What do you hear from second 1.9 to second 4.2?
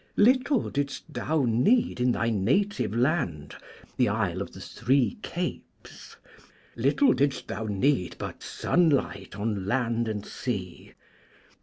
in thy native land, the